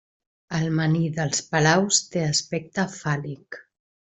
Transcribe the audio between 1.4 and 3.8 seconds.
Palaus té aspecte fàl·lic.